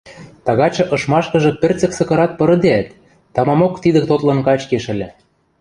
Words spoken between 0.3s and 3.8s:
Тагачы ышмашкыжы пӹрцӹк сыкырат пырыдеӓт, тамамок